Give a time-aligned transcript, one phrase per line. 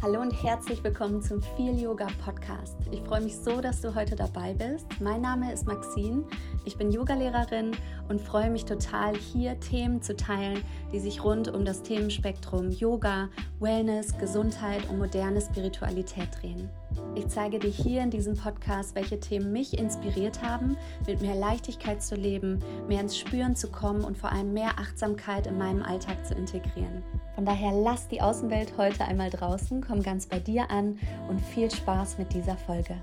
[0.00, 2.76] Hallo und herzlich willkommen zum Feel Yoga Podcast.
[2.92, 4.86] Ich freue mich so, dass du heute dabei bist.
[5.00, 6.22] Mein Name ist Maxine,
[6.64, 7.72] ich bin Yogalehrerin
[8.08, 13.28] und freue mich total, hier Themen zu teilen, die sich rund um das Themenspektrum Yoga,
[13.58, 16.70] Wellness, Gesundheit und moderne Spiritualität drehen.
[17.16, 20.76] Ich zeige dir hier in diesem Podcast, welche Themen mich inspiriert haben,
[21.08, 25.48] mit mehr Leichtigkeit zu leben, mehr ins Spüren zu kommen und vor allem mehr Achtsamkeit
[25.48, 27.02] in meinem Alltag zu integrieren.
[27.38, 31.70] Von daher lass die Außenwelt heute einmal draußen, komm ganz bei dir an und viel
[31.70, 32.96] Spaß mit dieser Folge.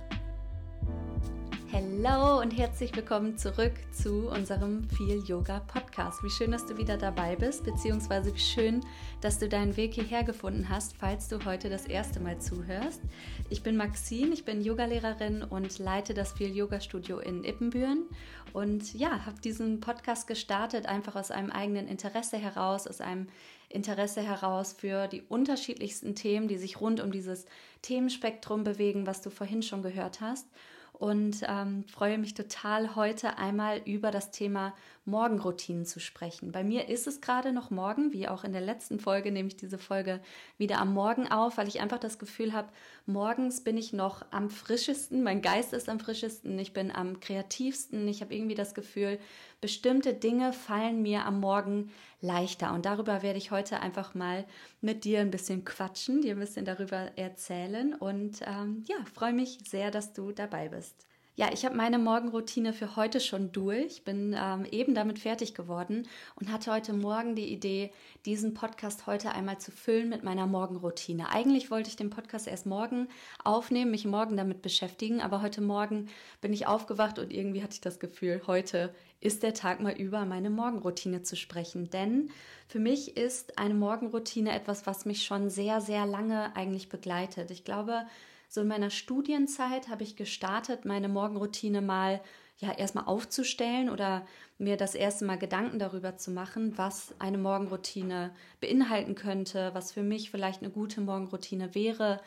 [1.76, 6.24] Hallo und herzlich willkommen zurück zu unserem Feel Yoga Podcast.
[6.24, 8.80] Wie schön, dass du wieder dabei bist, beziehungsweise wie schön,
[9.20, 13.02] dass du deinen Weg hierher gefunden hast, falls du heute das erste Mal zuhörst.
[13.50, 18.06] Ich bin Maxine, ich bin Yogalehrerin und leite das Feel Yoga Studio in Ippenbüren
[18.54, 23.28] und ja, habe diesen Podcast gestartet einfach aus einem eigenen Interesse heraus, aus einem
[23.68, 27.46] Interesse heraus für die unterschiedlichsten Themen, die sich rund um dieses
[27.82, 30.48] Themenspektrum bewegen, was du vorhin schon gehört hast.
[31.00, 34.74] Und ähm, freue mich total, heute einmal über das Thema
[35.06, 36.52] Morgenroutinen zu sprechen.
[36.52, 39.56] Bei mir ist es gerade noch morgen, wie auch in der letzten Folge, nehme ich
[39.56, 40.20] diese Folge
[40.58, 42.70] wieder am Morgen auf, weil ich einfach das Gefühl habe,
[43.06, 48.08] morgens bin ich noch am frischesten, mein Geist ist am frischesten, ich bin am kreativsten,
[48.08, 49.20] ich habe irgendwie das Gefühl,
[49.62, 52.74] bestimmte Dinge fallen mir am Morgen leichter.
[52.74, 54.46] Und darüber werde ich heute einfach mal
[54.82, 59.60] mit dir ein bisschen quatschen, dir ein bisschen darüber erzählen und ähm, ja, freue mich
[59.70, 61.06] sehr, dass du dabei bist.
[61.38, 66.08] Ja, ich habe meine Morgenroutine für heute schon durch, bin ähm, eben damit fertig geworden
[66.36, 67.92] und hatte heute Morgen die Idee,
[68.26, 71.30] diesen Podcast heute einmal zu füllen mit meiner Morgenroutine.
[71.30, 73.10] Eigentlich wollte ich den Podcast erst morgen
[73.44, 76.08] aufnehmen, mich morgen damit beschäftigen, aber heute Morgen
[76.40, 80.24] bin ich aufgewacht und irgendwie hatte ich das Gefühl, heute ist der Tag mal über
[80.24, 81.90] meine Morgenroutine zu sprechen.
[81.90, 82.30] Denn
[82.70, 87.52] für mich ist eine Morgenroutine etwas, was mich schon sehr, sehr lange eigentlich begleitet.
[87.52, 88.06] Ich glaube,
[88.50, 92.22] so in meiner Studienzeit habe ich gestartet, meine Morgenroutine mal
[92.58, 94.26] ja erstmal aufzustellen oder
[94.58, 100.04] mir das erste Mal Gedanken darüber zu machen, was eine Morgenroutine beinhalten könnte, was für
[100.04, 102.22] mich vielleicht eine gute Morgenroutine wäre.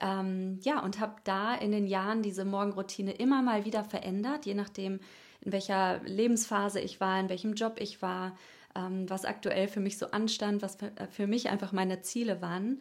[0.00, 4.54] Ähm, ja, und habe da in den Jahren diese Morgenroutine immer mal wieder verändert, je
[4.54, 5.00] nachdem,
[5.40, 8.36] in welcher Lebensphase ich war, in welchem Job ich war,
[8.76, 12.80] ähm, was aktuell für mich so anstand, was für, für mich einfach meine Ziele waren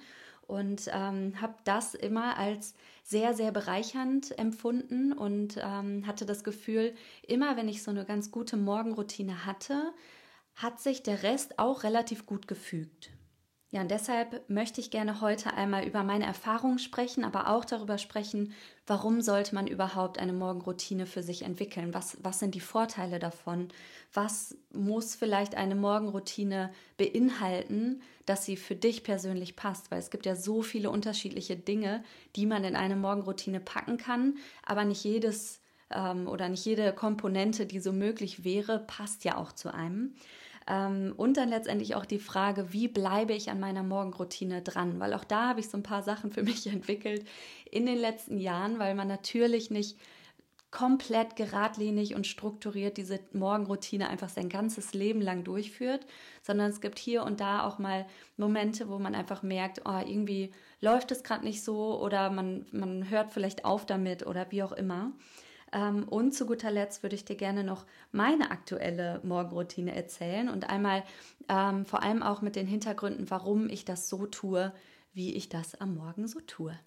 [0.51, 2.73] und ähm, habe das immer als
[3.03, 6.93] sehr, sehr bereichernd empfunden und ähm, hatte das Gefühl,
[7.25, 9.93] immer wenn ich so eine ganz gute Morgenroutine hatte,
[10.55, 13.11] hat sich der Rest auch relativ gut gefügt.
[13.73, 17.97] Ja, und deshalb möchte ich gerne heute einmal über meine Erfahrungen sprechen, aber auch darüber
[17.97, 18.53] sprechen,
[18.85, 21.93] warum sollte man überhaupt eine Morgenroutine für sich entwickeln?
[21.93, 23.69] Was, was sind die Vorteile davon?
[24.13, 29.89] Was muss vielleicht eine Morgenroutine beinhalten, dass sie für dich persönlich passt?
[29.89, 32.03] Weil es gibt ja so viele unterschiedliche Dinge,
[32.35, 35.61] die man in eine Morgenroutine packen kann, aber nicht jedes
[35.91, 40.13] ähm, oder nicht jede Komponente, die so möglich wäre, passt ja auch zu einem.
[40.67, 44.99] Ähm, und dann letztendlich auch die Frage, wie bleibe ich an meiner Morgenroutine dran?
[44.99, 47.25] Weil auch da habe ich so ein paar Sachen für mich entwickelt
[47.69, 49.97] in den letzten Jahren, weil man natürlich nicht
[50.71, 56.05] komplett geradlinig und strukturiert diese Morgenroutine einfach sein ganzes Leben lang durchführt,
[56.41, 58.07] sondern es gibt hier und da auch mal
[58.37, 63.09] Momente, wo man einfach merkt, oh, irgendwie läuft es gerade nicht so oder man, man
[63.09, 65.11] hört vielleicht auf damit oder wie auch immer.
[65.71, 70.69] Ähm, und zu guter Letzt würde ich dir gerne noch meine aktuelle Morgenroutine erzählen und
[70.69, 71.03] einmal
[71.47, 74.73] ähm, vor allem auch mit den Hintergründen, warum ich das so tue,
[75.13, 76.77] wie ich das am Morgen so tue.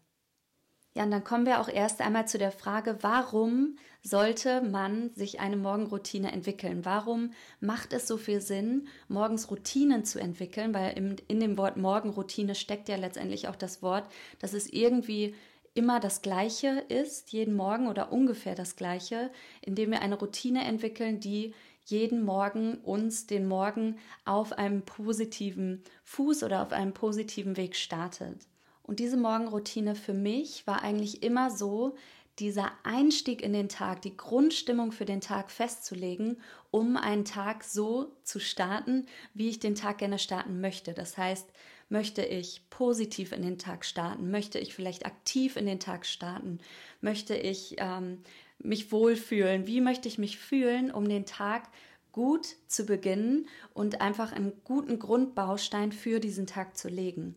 [0.97, 5.41] Ja, und dann kommen wir auch erst einmal zu der Frage, warum sollte man sich
[5.41, 6.85] eine Morgenroutine entwickeln?
[6.85, 10.73] Warum macht es so viel Sinn, morgens Routinen zu entwickeln?
[10.73, 14.09] Weil in, in dem Wort Morgenroutine steckt ja letztendlich auch das Wort,
[14.39, 15.35] dass es irgendwie
[15.75, 19.31] immer das Gleiche ist, jeden Morgen oder ungefähr das Gleiche,
[19.61, 21.55] indem wir eine Routine entwickeln, die
[21.85, 28.47] jeden Morgen uns den Morgen auf einem positiven Fuß oder auf einem positiven Weg startet.
[28.83, 31.97] Und diese Morgenroutine für mich war eigentlich immer so,
[32.39, 36.41] dieser Einstieg in den Tag, die Grundstimmung für den Tag festzulegen,
[36.73, 40.95] um einen Tag so zu starten, wie ich den Tag gerne starten möchte.
[40.95, 41.49] Das heißt,
[41.95, 44.29] möchte ich positiv in den Tag starten?
[44.33, 46.59] Möchte ich vielleicht aktiv in den Tag starten?
[47.01, 48.19] Möchte ich ähm,
[48.59, 49.69] mich wohlfühlen?
[49.69, 51.69] Wie möchte ich mich fühlen, um den Tag
[52.11, 57.37] gut zu beginnen und einfach einen guten Grundbaustein für diesen Tag zu legen?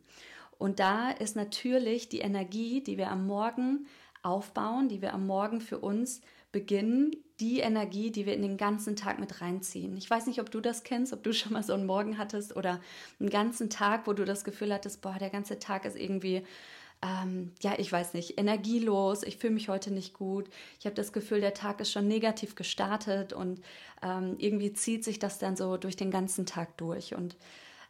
[0.58, 3.86] Und da ist natürlich die Energie, die wir am Morgen
[4.24, 6.22] aufbauen, die wir am Morgen für uns
[6.52, 9.96] beginnen, die Energie, die wir in den ganzen Tag mit reinziehen.
[9.96, 12.56] Ich weiß nicht, ob du das kennst, ob du schon mal so einen Morgen hattest
[12.56, 12.82] oder
[13.20, 16.44] einen ganzen Tag, wo du das Gefühl hattest, boah, der ganze Tag ist irgendwie
[17.04, 20.50] ähm, ja, ich weiß nicht, energielos, ich fühle mich heute nicht gut,
[20.80, 23.62] ich habe das Gefühl, der Tag ist schon negativ gestartet und
[24.02, 27.14] ähm, irgendwie zieht sich das dann so durch den ganzen Tag durch.
[27.14, 27.38] Und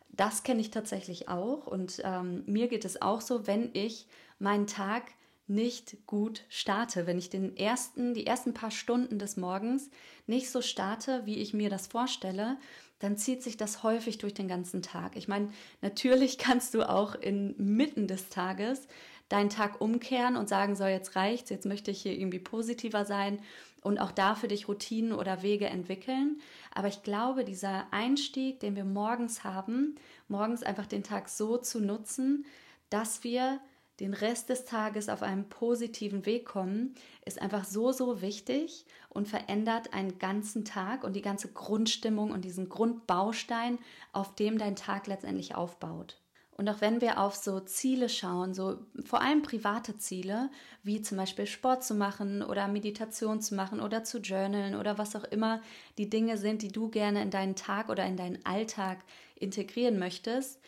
[0.09, 4.07] das kenne ich tatsächlich auch und ähm, mir geht es auch so, wenn ich
[4.39, 5.03] meinen Tag
[5.47, 9.89] nicht gut starte, wenn ich den ersten, die ersten paar Stunden des Morgens
[10.25, 12.57] nicht so starte, wie ich mir das vorstelle,
[12.99, 15.15] dann zieht sich das häufig durch den ganzen Tag.
[15.15, 15.49] Ich meine,
[15.81, 18.87] natürlich kannst du auch inmitten des Tages
[19.29, 23.39] deinen Tag umkehren und sagen, so jetzt reicht's, jetzt möchte ich hier irgendwie positiver sein
[23.81, 26.39] und auch da für dich Routinen oder Wege entwickeln.
[26.73, 29.95] Aber ich glaube, dieser Einstieg, den wir morgens haben,
[30.27, 32.45] morgens einfach den Tag so zu nutzen,
[32.89, 33.59] dass wir
[33.99, 36.93] den Rest des Tages auf einem positiven Weg kommen,
[37.25, 42.45] ist einfach so, so wichtig und verändert einen ganzen Tag und die ganze Grundstimmung und
[42.45, 43.79] diesen Grundbaustein,
[44.13, 46.17] auf dem dein Tag letztendlich aufbaut.
[46.57, 50.49] Und auch wenn wir auf so Ziele schauen, so vor allem private Ziele,
[50.81, 55.15] wie zum Beispiel Sport zu machen oder Meditation zu machen oder zu journalen oder was
[55.15, 55.61] auch immer
[55.99, 58.97] die Dinge sind, die du gerne in deinen Tag oder in deinen Alltag
[59.35, 60.59] integrieren möchtest,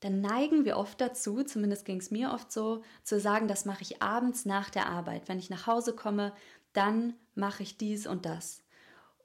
[0.00, 3.82] dann neigen wir oft dazu, zumindest ging es mir oft so, zu sagen, das mache
[3.82, 5.28] ich abends nach der Arbeit.
[5.28, 6.32] Wenn ich nach Hause komme,
[6.72, 8.62] dann mache ich dies und das.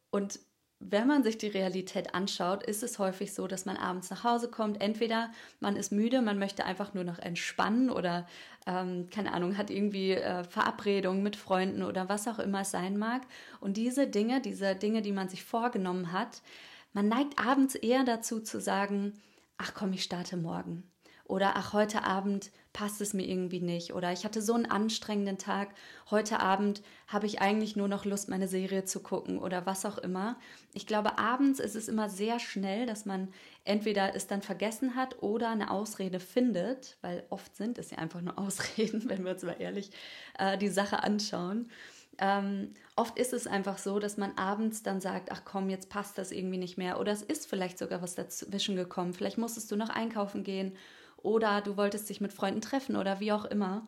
[0.10, 0.40] Und
[0.80, 4.50] wenn man sich die Realität anschaut, ist es häufig so, dass man abends nach Hause
[4.50, 4.81] kommt.
[4.81, 8.28] Entweder man ist müde, man möchte einfach nur noch entspannen oder,
[8.66, 12.98] ähm, keine Ahnung, hat irgendwie äh, Verabredungen mit Freunden oder was auch immer es sein
[12.98, 13.22] mag.
[13.62, 16.42] Und diese Dinge, diese Dinge, die man sich vorgenommen hat,
[16.92, 19.14] man neigt abends eher dazu zu sagen,
[19.58, 20.84] ach komm, ich starte morgen.
[21.26, 23.94] Oder ach, heute Abend passt es mir irgendwie nicht.
[23.94, 25.74] Oder ich hatte so einen anstrengenden Tag.
[26.12, 29.98] Heute Abend habe ich eigentlich nur noch Lust, meine Serie zu gucken oder was auch
[29.98, 30.38] immer.
[30.74, 33.30] Ich glaube, abends ist es immer sehr schnell, dass man
[33.64, 38.22] entweder es dann vergessen hat oder eine Ausrede findet, weil oft sind es ja einfach
[38.22, 39.92] nur Ausreden, wenn wir uns mal ehrlich
[40.38, 41.70] äh, die Sache anschauen.
[42.19, 46.18] Ähm, oft ist es einfach so, dass man abends dann sagt, ach komm, jetzt passt
[46.18, 47.00] das irgendwie nicht mehr.
[47.00, 49.13] Oder es ist vielleicht sogar was dazwischen gekommen.
[49.13, 50.75] Vielleicht musstest du noch einkaufen gehen
[51.18, 53.88] oder du wolltest dich mit Freunden treffen oder wie auch immer.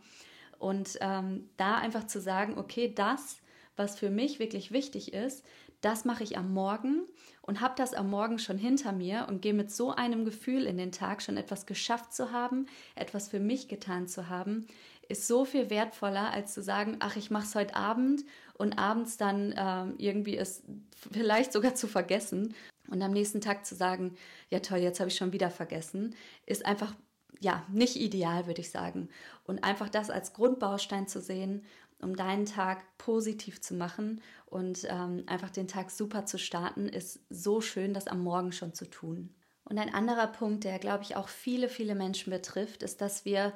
[0.57, 3.37] Und ähm, da einfach zu sagen, okay, das,
[3.75, 5.45] was für mich wirklich wichtig ist,
[5.81, 7.05] das mache ich am Morgen
[7.43, 10.77] und habe das am Morgen schon hinter mir und gehe mit so einem Gefühl in
[10.77, 14.65] den Tag, schon etwas geschafft zu haben, etwas für mich getan zu haben,
[15.09, 18.23] ist so viel wertvoller, als zu sagen, ach, ich mache es heute Abend
[18.53, 20.63] und abends dann ähm, irgendwie es
[21.11, 22.53] vielleicht sogar zu vergessen
[22.89, 24.15] und am nächsten Tag zu sagen,
[24.49, 26.15] ja toll, jetzt habe ich schon wieder vergessen,
[26.45, 26.93] ist einfach
[27.39, 29.09] ja nicht ideal, würde ich sagen.
[29.45, 31.63] Und einfach das als Grundbaustein zu sehen,
[32.01, 37.19] um deinen Tag positiv zu machen und ähm, einfach den Tag super zu starten, ist
[37.29, 39.33] so schön, das am Morgen schon zu tun.
[39.63, 43.53] Und ein anderer Punkt, der, glaube ich, auch viele, viele Menschen betrifft, ist, dass wir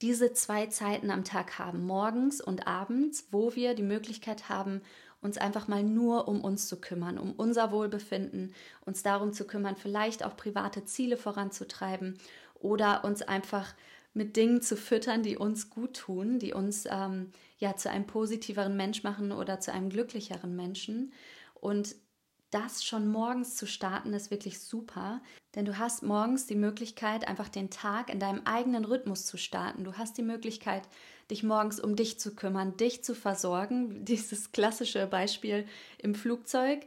[0.00, 4.82] diese zwei Zeiten am Tag haben, morgens und abends, wo wir die Möglichkeit haben,
[5.20, 8.54] uns einfach mal nur um uns zu kümmern, um unser Wohlbefinden,
[8.84, 12.18] uns darum zu kümmern, vielleicht auch private Ziele voranzutreiben
[12.54, 13.74] oder uns einfach
[14.14, 18.76] mit Dingen zu füttern, die uns gut tun, die uns ähm, ja zu einem positiveren
[18.76, 21.12] Mensch machen oder zu einem glücklicheren Menschen.
[21.54, 21.96] Und
[22.50, 25.20] das schon morgens zu starten, ist wirklich super,
[25.54, 29.84] denn du hast morgens die Möglichkeit, einfach den Tag in deinem eigenen Rhythmus zu starten.
[29.84, 30.82] Du hast die Möglichkeit,
[31.30, 34.04] dich morgens um dich zu kümmern, dich zu versorgen.
[34.04, 35.66] Dieses klassische Beispiel
[35.98, 36.86] im Flugzeug,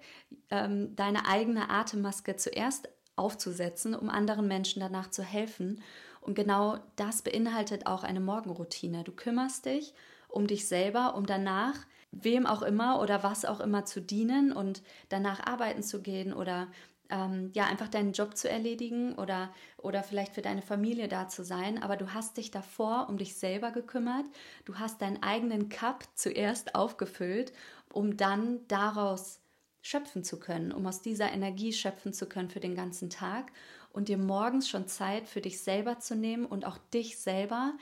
[0.50, 5.82] ähm, deine eigene Atemmaske zuerst aufzusetzen, um anderen Menschen danach zu helfen.
[6.22, 9.04] Und genau das beinhaltet auch eine Morgenroutine.
[9.04, 9.94] Du kümmerst dich
[10.28, 11.76] um dich selber, um danach
[12.12, 16.68] wem auch immer oder was auch immer zu dienen und danach arbeiten zu gehen oder
[17.10, 21.44] ähm, ja einfach deinen Job zu erledigen oder oder vielleicht für deine Familie da zu
[21.44, 21.82] sein.
[21.82, 24.26] Aber du hast dich davor um dich selber gekümmert.
[24.66, 27.54] Du hast deinen eigenen Cup zuerst aufgefüllt,
[27.92, 29.40] um dann daraus
[29.82, 33.52] schöpfen zu können, um aus dieser Energie schöpfen zu können für den ganzen Tag
[33.92, 37.74] und dir morgens schon Zeit für dich selber zu nehmen und auch dich selber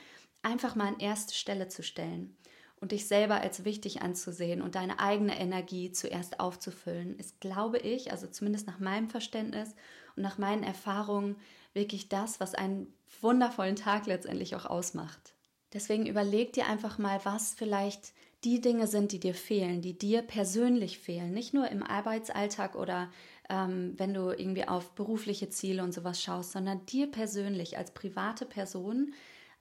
[0.42, 2.36] einfach mal an erste Stelle zu stellen
[2.80, 8.10] und dich selber als wichtig anzusehen und deine eigene Energie zuerst aufzufüllen, ist, glaube ich,
[8.10, 9.74] also zumindest nach meinem Verständnis
[10.16, 11.36] und nach meinen Erfahrungen,
[11.72, 15.34] wirklich das, was einen wundervollen Tag letztendlich auch ausmacht.
[15.72, 20.22] Deswegen überleg dir einfach mal, was vielleicht die Dinge sind, die dir fehlen, die dir
[20.22, 23.10] persönlich fehlen, nicht nur im Arbeitsalltag oder
[23.48, 28.46] ähm, wenn du irgendwie auf berufliche Ziele und sowas schaust, sondern dir persönlich als private
[28.46, 29.14] Person,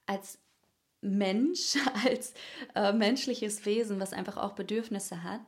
[0.06, 0.40] als
[1.02, 1.76] Mensch,
[2.06, 2.34] als
[2.76, 5.42] äh, menschliches Wesen, was einfach auch Bedürfnisse hat.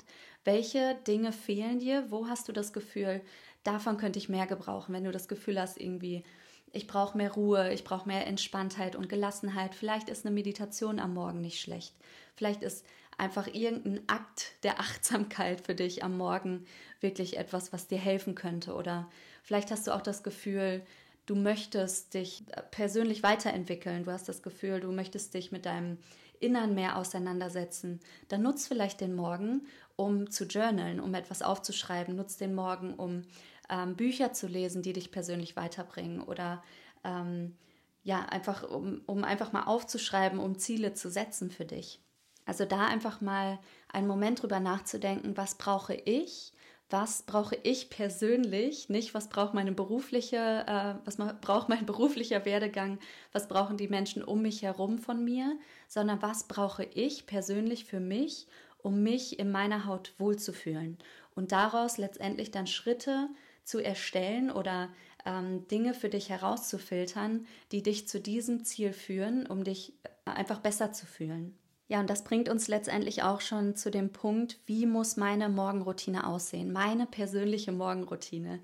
[0.43, 2.05] Welche Dinge fehlen dir?
[2.09, 3.21] Wo hast du das Gefühl,
[3.63, 6.23] davon könnte ich mehr gebrauchen, wenn du das Gefühl hast, irgendwie
[6.73, 9.75] ich brauche mehr Ruhe, ich brauche mehr Entspanntheit und Gelassenheit.
[9.75, 11.93] Vielleicht ist eine Meditation am Morgen nicht schlecht.
[12.35, 12.85] Vielleicht ist
[13.17, 16.65] einfach irgendein Akt der Achtsamkeit für dich am Morgen
[17.01, 18.73] wirklich etwas, was dir helfen könnte.
[18.73, 19.09] Oder
[19.43, 20.81] vielleicht hast du auch das Gefühl,
[21.25, 24.03] du möchtest dich persönlich weiterentwickeln.
[24.03, 25.97] Du hast das Gefühl, du möchtest dich mit deinem
[26.39, 27.99] Innern mehr auseinandersetzen.
[28.27, 32.15] Dann nutz vielleicht den Morgen, um zu journalen, um etwas aufzuschreiben.
[32.15, 33.23] Nutz den Morgen, um
[33.69, 36.21] ähm, Bücher zu lesen, die dich persönlich weiterbringen.
[36.21, 36.63] Oder
[37.03, 37.55] ähm,
[38.03, 42.01] ja, einfach, um, um einfach mal aufzuschreiben, um Ziele zu setzen für dich.
[42.45, 46.53] Also da einfach mal einen Moment drüber nachzudenken, was brauche ich,
[46.91, 52.99] was brauche ich persönlich, nicht was braucht meine berufliche, äh, was braucht mein beruflicher Werdegang,
[53.31, 55.57] was brauchen die Menschen um mich herum von mir,
[55.87, 60.97] sondern was brauche ich persönlich für mich, um mich in meiner Haut wohlzufühlen?
[61.35, 63.29] Und daraus letztendlich dann Schritte
[63.63, 64.89] zu erstellen oder
[65.25, 69.93] ähm, Dinge für dich herauszufiltern, die dich zu diesem Ziel führen, um dich
[70.25, 71.57] einfach besser zu fühlen.
[71.91, 76.25] Ja, und das bringt uns letztendlich auch schon zu dem Punkt, wie muss meine Morgenroutine
[76.25, 78.61] aussehen, meine persönliche Morgenroutine.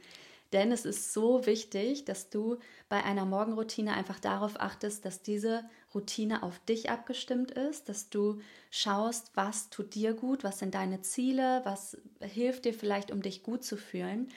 [0.54, 2.56] Denn es ist so wichtig, dass du
[2.88, 8.40] bei einer Morgenroutine einfach darauf achtest, dass diese Routine auf dich abgestimmt ist, dass du
[8.72, 13.44] schaust, was tut dir gut, was sind deine Ziele, was hilft dir vielleicht, um dich
[13.44, 14.30] gut zu fühlen,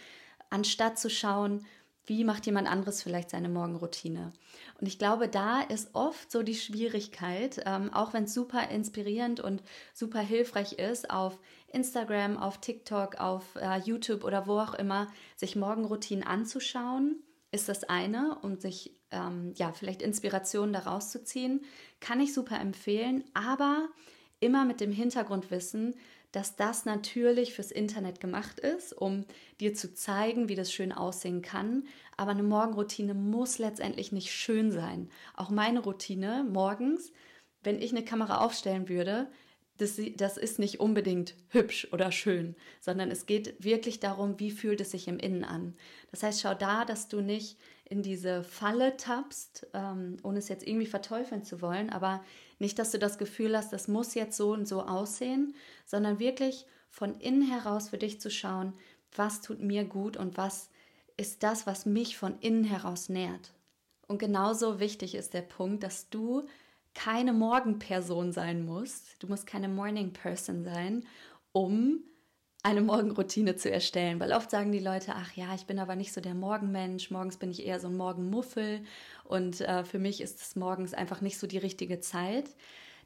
[0.51, 1.65] anstatt zu schauen,
[2.11, 4.33] wie macht jemand anderes vielleicht seine Morgenroutine?
[4.81, 9.39] Und ich glaube, da ist oft so die Schwierigkeit, ähm, auch wenn es super inspirierend
[9.39, 9.63] und
[9.95, 11.39] super hilfreich ist, auf
[11.69, 17.85] Instagram, auf TikTok, auf äh, YouTube oder wo auch immer, sich Morgenroutinen anzuschauen, ist das
[17.85, 21.61] eine und sich ähm, ja vielleicht Inspirationen daraus zu ziehen,
[22.01, 23.89] kann ich super empfehlen, aber
[24.41, 25.95] immer mit dem Hintergrundwissen,
[26.33, 29.25] dass das natürlich fürs Internet gemacht ist, um
[29.61, 31.85] dir zu zeigen, wie das schön aussehen kann.
[32.17, 35.11] Aber eine Morgenroutine muss letztendlich nicht schön sein.
[35.37, 37.13] Auch meine Routine morgens,
[37.63, 39.29] wenn ich eine Kamera aufstellen würde,
[39.81, 44.81] das, das ist nicht unbedingt hübsch oder schön, sondern es geht wirklich darum, wie fühlt
[44.81, 45.75] es sich im Innen an.
[46.11, 47.59] Das heißt, schau da, dass du nicht
[47.89, 52.23] in diese Falle tappst, ähm, ohne es jetzt irgendwie verteufeln zu wollen, aber
[52.61, 55.55] nicht, dass du das Gefühl hast, das muss jetzt so und so aussehen,
[55.87, 58.75] sondern wirklich von innen heraus für dich zu schauen,
[59.15, 60.71] was tut mir gut und was
[61.17, 63.53] ist das, was mich von innen heraus nährt.
[64.07, 66.47] Und genauso wichtig ist der Punkt, dass du
[66.95, 69.23] keine Morgenperson sein musst.
[69.23, 71.07] Du musst keine Morning Person sein,
[71.53, 72.03] um
[72.63, 76.13] eine Morgenroutine zu erstellen, weil oft sagen die Leute, ach ja, ich bin aber nicht
[76.13, 78.83] so der Morgenmensch, morgens bin ich eher so ein Morgenmuffel
[79.25, 82.51] und äh, für mich ist es morgens einfach nicht so die richtige Zeit.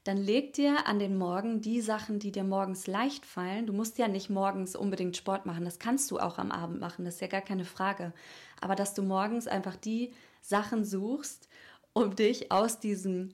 [0.03, 3.67] Dann leg dir an den Morgen die Sachen, die dir morgens leicht fallen.
[3.67, 7.05] Du musst ja nicht morgens unbedingt Sport machen, das kannst du auch am Abend machen,
[7.05, 8.13] das ist ja gar keine Frage.
[8.61, 11.49] Aber dass du morgens einfach die Sachen suchst,
[11.93, 13.31] um dich aus diesem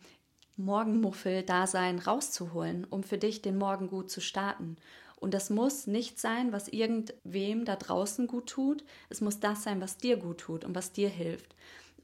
[0.58, 4.76] Morgenmuffel-Dasein rauszuholen, um für dich den Morgen gut zu starten.
[5.20, 8.84] Und das muss nicht sein, was irgendwem da draußen gut tut.
[9.10, 11.54] Es muss das sein, was dir gut tut und was dir hilft.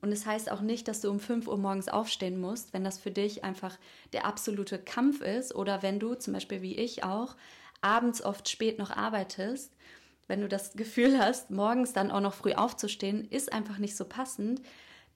[0.03, 2.85] Und es das heißt auch nicht, dass du um 5 Uhr morgens aufstehen musst, wenn
[2.85, 3.79] das für dich einfach
[4.13, 7.35] der absolute Kampf ist oder wenn du zum Beispiel wie ich auch
[7.81, 9.73] abends oft spät noch arbeitest.
[10.27, 14.05] Wenn du das Gefühl hast, morgens dann auch noch früh aufzustehen, ist einfach nicht so
[14.05, 14.61] passend,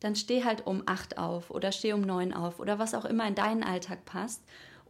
[0.01, 3.29] dann steh halt um 8 auf oder steh um 9 auf oder was auch immer
[3.29, 4.43] in deinen Alltag passt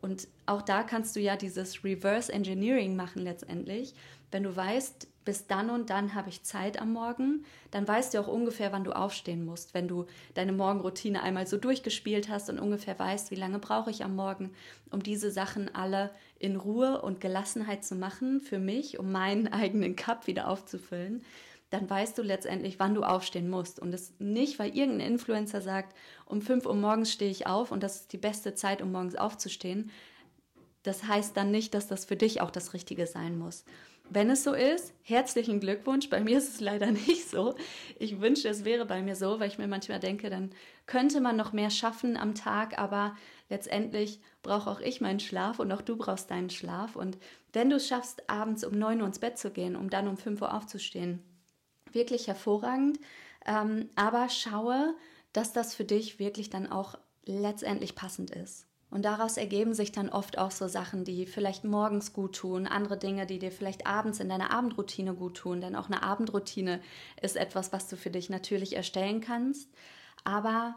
[0.02, 3.95] und auch da kannst du ja dieses Reverse Engineering machen letztendlich.
[4.30, 8.21] Wenn du weißt, bis dann und dann habe ich Zeit am Morgen, dann weißt du
[8.21, 9.75] auch ungefähr, wann du aufstehen musst.
[9.75, 14.04] Wenn du deine Morgenroutine einmal so durchgespielt hast und ungefähr weißt, wie lange brauche ich
[14.04, 14.50] am Morgen,
[14.90, 19.95] um diese Sachen alle in Ruhe und Gelassenheit zu machen für mich, um meinen eigenen
[19.97, 21.23] Cup wieder aufzufüllen,
[21.71, 23.81] dann weißt du letztendlich, wann du aufstehen musst.
[23.81, 25.97] Und es nicht, weil irgendein Influencer sagt,
[26.27, 29.15] um 5 Uhr morgens stehe ich auf und das ist die beste Zeit, um morgens
[29.15, 29.91] aufzustehen.
[30.83, 33.65] Das heißt dann nicht, dass das für dich auch das Richtige sein muss.
[34.12, 36.11] Wenn es so ist, herzlichen Glückwunsch.
[36.11, 37.55] Bei mir ist es leider nicht so.
[38.00, 40.50] Ich wünschte, es wäre bei mir so, weil ich mir manchmal denke, dann
[40.87, 43.17] könnte man noch mehr schaffen am Tag, aber
[43.49, 46.97] letztendlich brauche auch ich meinen Schlaf und auch du brauchst deinen Schlaf.
[46.97, 47.19] Und
[47.53, 50.17] wenn du es schaffst, abends um 9 Uhr ins Bett zu gehen, um dann um
[50.17, 51.23] 5 Uhr aufzustehen,
[51.95, 52.99] wirklich hervorragend.
[53.47, 54.95] Ähm, aber schaue,
[55.33, 58.67] dass das für dich wirklich dann auch letztendlich passend ist.
[58.91, 62.99] Und daraus ergeben sich dann oft auch so Sachen, die vielleicht morgens gut tun, andere
[62.99, 65.61] Dinge, die dir vielleicht abends in deiner Abendroutine gut tun.
[65.61, 66.81] Denn auch eine Abendroutine
[67.23, 69.71] ist etwas, was du für dich natürlich erstellen kannst.
[70.25, 70.75] Aber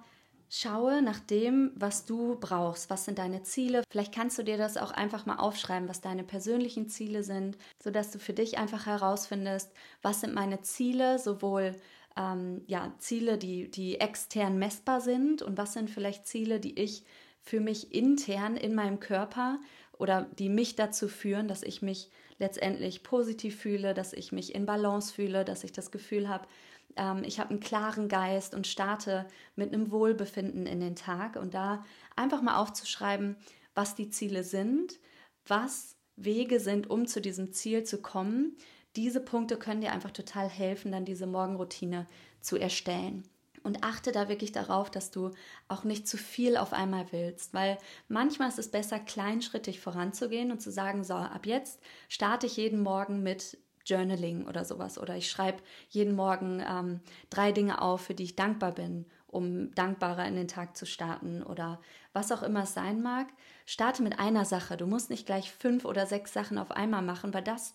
[0.55, 2.91] Schaue nach dem, was du brauchst.
[2.91, 3.81] Was sind deine Ziele?
[3.89, 8.11] Vielleicht kannst du dir das auch einfach mal aufschreiben, was deine persönlichen Ziele sind, sodass
[8.11, 9.71] du für dich einfach herausfindest,
[10.03, 11.75] was sind meine Ziele, sowohl
[12.15, 17.03] ähm, ja, Ziele, die, die extern messbar sind und was sind vielleicht Ziele, die ich
[17.41, 19.57] für mich intern in meinem Körper
[19.97, 24.67] oder die mich dazu führen, dass ich mich letztendlich positiv fühle, dass ich mich in
[24.67, 26.45] Balance fühle, dass ich das Gefühl habe,
[26.95, 31.53] ähm, ich habe einen klaren Geist und starte mit einem Wohlbefinden in den Tag und
[31.53, 31.83] da
[32.15, 33.37] einfach mal aufzuschreiben,
[33.75, 34.99] was die Ziele sind,
[35.47, 38.55] was Wege sind, um zu diesem Ziel zu kommen.
[38.95, 42.07] Diese Punkte können dir einfach total helfen, dann diese Morgenroutine
[42.41, 43.23] zu erstellen.
[43.63, 45.31] Und achte da wirklich darauf, dass du
[45.69, 47.77] auch nicht zu viel auf einmal willst, weil
[48.09, 52.83] manchmal ist es besser, kleinschrittig voranzugehen und zu sagen, so, ab jetzt starte ich jeden
[52.83, 54.97] Morgen mit Journaling oder sowas.
[54.97, 56.99] Oder ich schreibe jeden Morgen ähm,
[57.29, 61.43] drei Dinge auf, für die ich dankbar bin, um dankbarer in den Tag zu starten
[61.43, 61.79] oder
[62.13, 63.27] was auch immer es sein mag.
[63.65, 64.77] Starte mit einer Sache.
[64.77, 67.73] Du musst nicht gleich fünf oder sechs Sachen auf einmal machen, weil das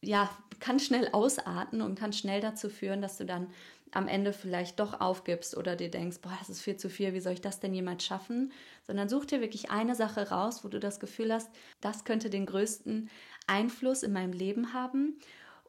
[0.00, 0.30] ja
[0.60, 3.48] kann schnell ausarten und kann schnell dazu führen, dass du dann
[3.92, 7.20] am Ende vielleicht doch aufgibst oder dir denkst, boah, das ist viel zu viel, wie
[7.20, 8.52] soll ich das denn jemals schaffen?
[8.86, 12.46] Sondern such dir wirklich eine Sache raus, wo du das Gefühl hast, das könnte den
[12.46, 13.10] größten
[13.46, 15.18] Einfluss in meinem Leben haben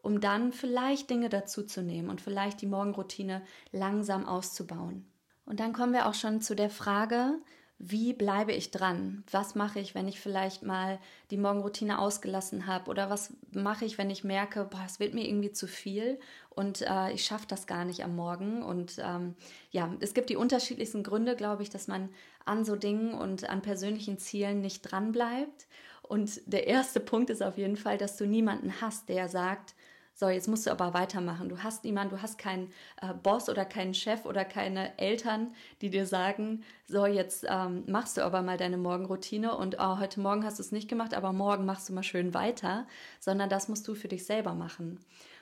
[0.04, 5.06] um dann vielleicht Dinge dazuzunehmen und vielleicht die Morgenroutine langsam auszubauen.
[5.46, 7.40] Und dann kommen wir auch schon zu der Frage,
[7.80, 9.24] wie bleibe ich dran?
[9.32, 11.00] Was mache ich, wenn ich vielleicht mal
[11.32, 12.90] die Morgenroutine ausgelassen habe?
[12.90, 16.82] Oder was mache ich, wenn ich merke, boah, es wird mir irgendwie zu viel und
[16.82, 18.62] äh, ich schaffe das gar nicht am Morgen?
[18.62, 19.36] Und ähm,
[19.72, 22.10] ja, es gibt die unterschiedlichsten Gründe, glaube ich, dass man
[22.46, 25.68] an so Dingen und an persönlichen Zielen nicht dran bleibt.
[26.14, 29.74] Und der erste Punkt ist auf jeden Fall, dass du niemanden hast, der sagt,
[30.14, 31.50] so, jetzt musst du aber weitermachen.
[31.50, 35.90] Du hast niemanden, du hast keinen äh, Boss oder keinen Chef oder keine Eltern, die
[35.90, 40.46] dir sagen, so, jetzt ähm, machst du aber mal deine Morgenroutine und oh, heute Morgen
[40.46, 42.86] hast du es nicht gemacht, aber morgen machst du mal schön weiter,
[43.20, 45.00] sondern das musst du für dich selber machen.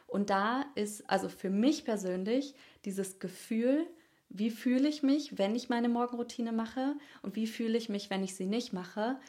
[0.08, 2.56] Und da ist also für mich persönlich
[2.86, 3.88] dieses Gefühl,
[4.30, 8.24] wie fühle ich mich, wenn ich meine Morgenroutine mache und wie fühle ich mich, wenn
[8.24, 9.20] ich sie nicht mache.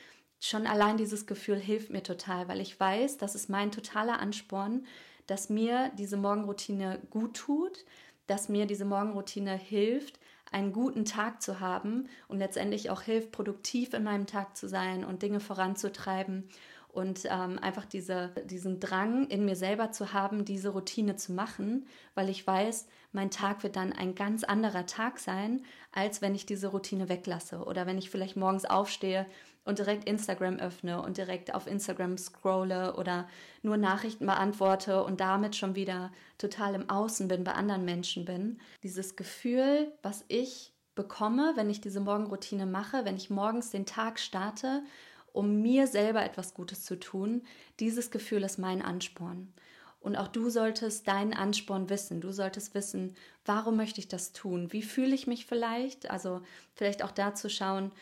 [0.45, 4.85] Schon allein dieses Gefühl hilft mir total, weil ich weiß, das ist mein totaler Ansporn,
[5.29, 7.85] dass mir diese Morgenroutine gut tut,
[8.27, 10.19] dass mir diese Morgenroutine hilft,
[10.51, 15.05] einen guten Tag zu haben und letztendlich auch hilft, produktiv in meinem Tag zu sein
[15.05, 16.49] und Dinge voranzutreiben
[16.89, 21.87] und ähm, einfach diese, diesen Drang in mir selber zu haben, diese Routine zu machen,
[22.17, 26.47] weil ich weiß, mein Tag wird dann ein ganz anderer Tag sein, als wenn ich
[26.47, 29.27] diese Routine weglasse oder wenn ich vielleicht morgens aufstehe
[29.65, 33.29] und direkt Instagram öffne und direkt auf Instagram scrolle oder
[33.63, 38.61] nur Nachrichten beantworte und damit schon wieder total im Außen bin, bei anderen Menschen bin.
[38.83, 44.19] Dieses Gefühl, was ich bekomme, wenn ich diese Morgenroutine mache, wenn ich morgens den Tag
[44.19, 44.83] starte,
[45.33, 47.43] um mir selber etwas Gutes zu tun,
[47.81, 49.53] dieses Gefühl ist mein Ansporn.
[50.01, 52.21] Und auch du solltest deinen Ansporn wissen.
[52.21, 54.73] Du solltest wissen, warum möchte ich das tun?
[54.73, 56.11] Wie fühle ich mich vielleicht?
[56.11, 56.43] Also
[56.75, 57.93] vielleicht auch da zu schauen,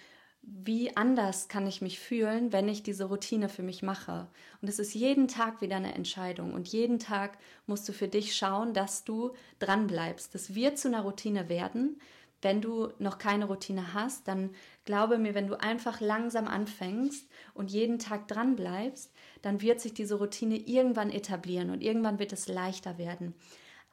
[0.43, 4.27] wie anders kann ich mich fühlen, wenn ich diese Routine für mich mache.
[4.63, 6.55] Und es ist jeden Tag wieder eine Entscheidung.
[6.55, 10.35] Und jeden Tag musst du für dich schauen, dass du dran bleibst.
[10.35, 12.01] Das wird zu einer Routine werden.
[12.43, 14.51] Wenn du noch keine Routine hast, dann
[14.87, 19.93] glaube mir, wenn du einfach langsam anfängst und jeden Tag dran bleibst, dann wird sich
[19.93, 23.35] diese Routine irgendwann etablieren und irgendwann wird es leichter werden.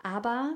[0.02, 0.56] Aber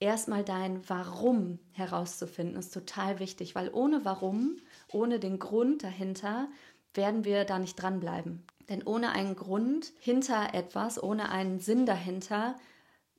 [0.00, 4.56] erstmal dein Warum herauszufinden ist total wichtig, weil ohne Warum
[4.92, 6.48] ohne den Grund dahinter
[6.94, 8.42] werden wir da nicht dranbleiben.
[8.68, 12.56] Denn ohne einen Grund hinter etwas, ohne einen Sinn dahinter,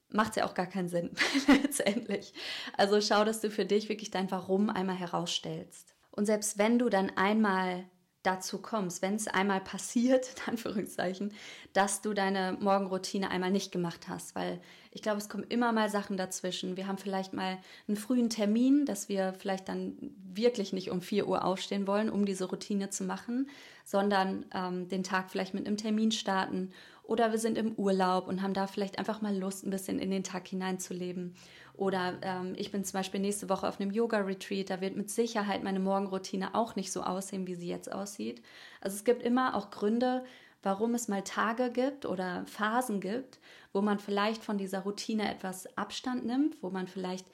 [0.10, 1.12] macht es ja auch gar keinen Sinn
[1.48, 2.34] letztendlich.
[2.76, 5.96] Also schau, dass du für dich wirklich dein Warum einmal herausstellst.
[6.12, 7.86] Und selbst wenn du dann einmal
[8.24, 11.34] dazu kommst, wenn es einmal passiert, in Anführungszeichen,
[11.74, 14.60] dass du deine Morgenroutine einmal nicht gemacht hast, weil
[14.92, 16.76] ich glaube, es kommen immer mal Sachen dazwischen.
[16.76, 17.58] Wir haben vielleicht mal
[17.88, 19.96] einen frühen Termin, dass wir vielleicht dann
[20.34, 23.50] wirklich nicht um 4 Uhr aufstehen wollen, um diese Routine zu machen,
[23.86, 26.72] sondern ähm, den Tag vielleicht mit einem Termin starten
[27.04, 30.12] oder wir sind im Urlaub und haben da vielleicht einfach mal Lust, ein bisschen in
[30.12, 31.36] den Tag hineinzuleben.
[31.82, 35.64] Oder ähm, ich bin zum Beispiel nächste Woche auf einem Yoga-Retreat, da wird mit Sicherheit
[35.64, 38.44] meine Morgenroutine auch nicht so aussehen, wie sie jetzt aussieht.
[38.82, 40.24] Also es gibt immer auch Gründe,
[40.62, 43.40] warum es mal Tage gibt oder Phasen gibt,
[43.74, 47.26] wo man vielleicht von dieser Routine etwas Abstand nimmt, wo man vielleicht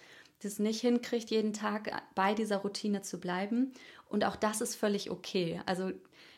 [0.42, 3.74] das nicht hinkriegt, jeden Tag bei dieser Routine zu bleiben.
[4.08, 5.60] Und auch das ist völlig okay.
[5.66, 5.92] Also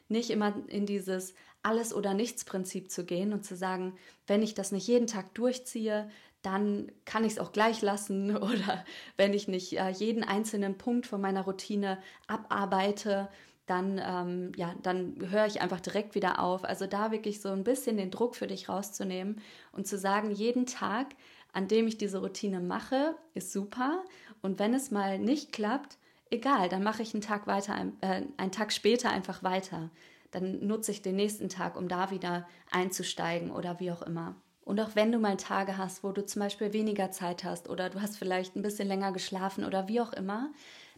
[0.07, 4.71] nicht immer in dieses Alles- oder Nichts-Prinzip zu gehen und zu sagen, wenn ich das
[4.71, 6.09] nicht jeden Tag durchziehe,
[6.41, 8.85] dann kann ich es auch gleich lassen oder
[9.17, 13.29] wenn ich nicht äh, jeden einzelnen Punkt von meiner Routine abarbeite,
[13.65, 16.63] dann, ähm, ja, dann höre ich einfach direkt wieder auf.
[16.63, 19.41] Also da wirklich so ein bisschen den Druck für dich rauszunehmen
[19.71, 21.09] und zu sagen, jeden Tag
[21.53, 24.03] an dem ich diese Routine mache, ist super.
[24.41, 25.97] Und wenn es mal nicht klappt,
[26.29, 29.89] egal, dann mache ich einen Tag weiter, äh, einen Tag später einfach weiter.
[30.31, 34.35] Dann nutze ich den nächsten Tag, um da wieder einzusteigen oder wie auch immer.
[34.63, 37.89] Und auch wenn du mal Tage hast, wo du zum Beispiel weniger Zeit hast oder
[37.89, 40.51] du hast vielleicht ein bisschen länger geschlafen oder wie auch immer,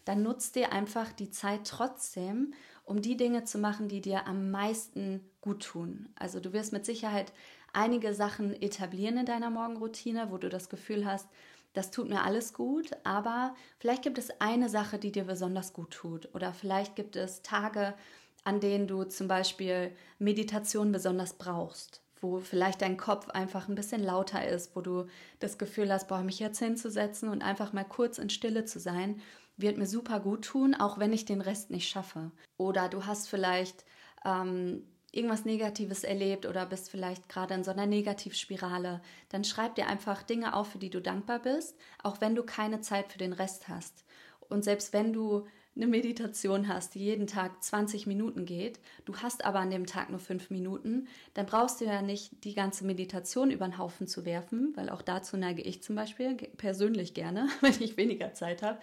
[0.03, 4.51] dann nutzt dir einfach die Zeit trotzdem, um die Dinge zu machen, die dir am
[4.51, 6.09] meisten gut tun.
[6.15, 7.31] Also du wirst mit Sicherheit
[7.71, 11.29] einige Sachen etablieren in deiner Morgenroutine, wo du das Gefühl hast,
[11.73, 15.91] das tut mir alles gut, aber vielleicht gibt es eine Sache, die dir besonders gut
[15.91, 16.27] tut.
[16.35, 17.93] Oder vielleicht gibt es Tage,
[18.43, 24.03] an denen du zum Beispiel Meditation besonders brauchst, wo vielleicht dein Kopf einfach ein bisschen
[24.03, 25.05] lauter ist, wo du
[25.39, 29.21] das Gefühl hast, boah, mich jetzt hinzusetzen und einfach mal kurz in Stille zu sein,
[29.57, 32.31] wird mir super gut tun, auch wenn ich den Rest nicht schaffe.
[32.57, 33.85] Oder du hast vielleicht
[34.25, 39.87] ähm, irgendwas Negatives erlebt oder bist vielleicht gerade in so einer Negativspirale, dann schreib dir
[39.87, 43.33] einfach Dinge auf, für die du dankbar bist, auch wenn du keine Zeit für den
[43.33, 44.05] Rest hast.
[44.39, 45.45] Und selbst wenn du
[45.75, 50.09] eine Meditation hast, die jeden Tag 20 Minuten geht, du hast aber an dem Tag
[50.09, 54.25] nur fünf Minuten, dann brauchst du ja nicht die ganze Meditation über den Haufen zu
[54.25, 58.79] werfen, weil auch dazu neige ich zum Beispiel persönlich gerne, wenn ich weniger Zeit habe,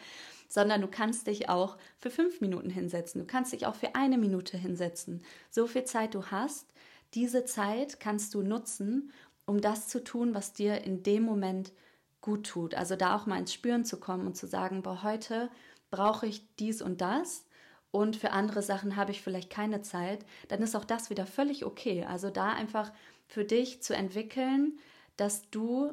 [0.49, 4.17] sondern du kannst dich auch für fünf Minuten hinsetzen, du kannst dich auch für eine
[4.17, 5.23] Minute hinsetzen.
[5.51, 6.73] So viel Zeit du hast,
[7.15, 9.13] diese Zeit kannst du nutzen,
[9.45, 11.73] um das zu tun, was dir in dem Moment
[12.21, 12.75] gut tut.
[12.75, 15.51] Also da auch mal ins Spüren zu kommen und zu sagen, boah, heute
[15.91, 17.45] brauche ich dies und das
[17.91, 21.65] und für andere Sachen habe ich vielleicht keine Zeit, dann ist auch das wieder völlig
[21.65, 22.05] okay.
[22.05, 22.93] Also da einfach
[23.27, 24.79] für dich zu entwickeln,
[25.17, 25.93] dass du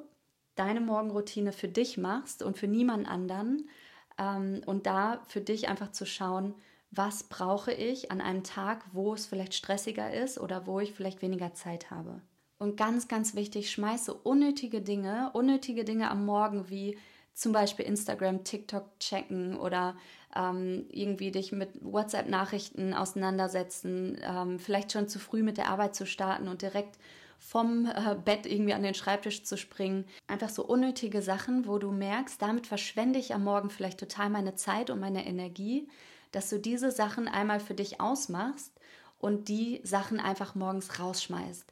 [0.55, 3.69] deine Morgenroutine für dich machst und für niemand anderen
[4.17, 6.55] ähm, und da für dich einfach zu schauen,
[6.91, 11.21] was brauche ich an einem Tag, wo es vielleicht stressiger ist oder wo ich vielleicht
[11.21, 12.21] weniger Zeit habe.
[12.57, 16.97] Und ganz, ganz wichtig, schmeiße unnötige Dinge, unnötige Dinge am Morgen wie
[17.35, 19.95] zum Beispiel Instagram, TikTok checken oder
[20.35, 26.05] ähm, irgendwie dich mit WhatsApp-Nachrichten auseinandersetzen, ähm, vielleicht schon zu früh mit der Arbeit zu
[26.05, 26.97] starten und direkt
[27.37, 30.05] vom äh, Bett irgendwie an den Schreibtisch zu springen.
[30.27, 34.55] Einfach so unnötige Sachen, wo du merkst, damit verschwende ich am Morgen vielleicht total meine
[34.55, 35.87] Zeit und meine Energie,
[36.31, 38.71] dass du diese Sachen einmal für dich ausmachst
[39.19, 41.65] und die Sachen einfach morgens rausschmeißt.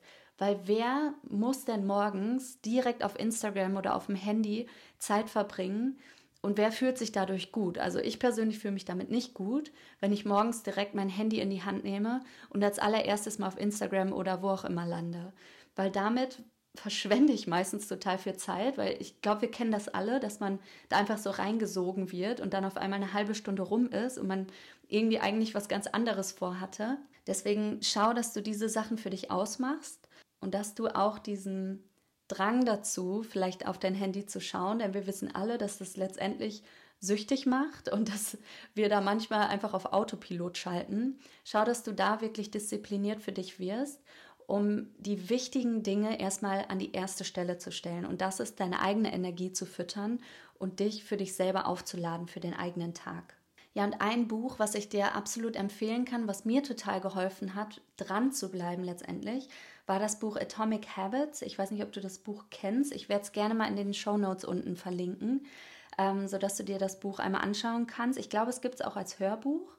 [0.44, 5.98] Weil wer muss denn morgens direkt auf Instagram oder auf dem Handy Zeit verbringen?
[6.42, 7.78] Und wer fühlt sich dadurch gut?
[7.78, 11.50] Also ich persönlich fühle mich damit nicht gut, wenn ich morgens direkt mein Handy in
[11.50, 15.32] die Hand nehme und als allererstes mal auf Instagram oder wo auch immer lande.
[15.78, 16.44] Weil damit
[16.76, 20.60] verschwende ich meistens total viel Zeit, weil ich glaube, wir kennen das alle, dass man
[20.90, 24.28] da einfach so reingesogen wird und dann auf einmal eine halbe Stunde rum ist und
[24.28, 24.48] man
[24.90, 26.98] irgendwie eigentlich was ganz anderes vorhatte.
[27.28, 30.03] Deswegen schau, dass du diese Sachen für dich ausmachst
[30.44, 31.84] und dass du auch diesen
[32.28, 36.64] Drang dazu, vielleicht auf dein Handy zu schauen, denn wir wissen alle, dass das letztendlich
[37.00, 38.38] süchtig macht und dass
[38.74, 41.20] wir da manchmal einfach auf Autopilot schalten.
[41.44, 44.02] Schau, dass du da wirklich diszipliniert für dich wirst,
[44.48, 48.06] um die wichtigen Dinge erstmal an die erste Stelle zu stellen.
[48.06, 50.20] Und das ist deine eigene Energie zu füttern
[50.60, 53.36] und dich für dich selber aufzuladen für den eigenen Tag.
[53.76, 57.82] Ja, und ein Buch, was ich dir absolut empfehlen kann, was mir total geholfen hat,
[57.98, 59.50] dran zu bleiben letztendlich,
[59.88, 61.42] war das Buch Atomic Habits.
[61.42, 62.94] Ich weiß nicht, ob du das Buch kennst.
[62.94, 65.48] Ich werde es gerne mal in den Show Notes unten verlinken,
[65.98, 68.20] ähm, sodass du dir das Buch einmal anschauen kannst.
[68.20, 69.76] Ich glaube, es gibt es auch als Hörbuch.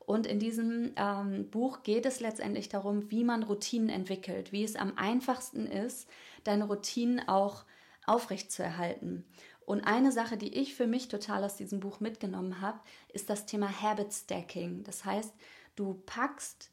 [0.00, 4.76] Und in diesem ähm, Buch geht es letztendlich darum, wie man Routinen entwickelt, wie es
[4.76, 6.08] am einfachsten ist,
[6.44, 7.64] deine Routinen auch
[8.06, 9.24] aufrechtzuerhalten.
[9.68, 12.80] Und eine Sache, die ich für mich total aus diesem Buch mitgenommen habe,
[13.12, 14.82] ist das Thema Habit Stacking.
[14.84, 15.34] Das heißt,
[15.76, 16.70] du packst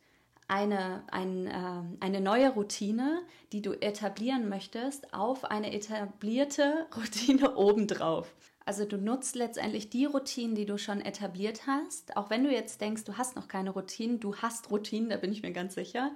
[0.47, 3.19] eine, ein, äh, eine neue Routine,
[3.51, 8.34] die du etablieren möchtest, auf eine etablierte Routine obendrauf.
[8.63, 12.15] Also du nutzt letztendlich die Routinen, die du schon etabliert hast.
[12.15, 15.34] Auch wenn du jetzt denkst, du hast noch keine Routinen, du hast Routinen, da bin
[15.34, 16.12] ich mir ganz sicher.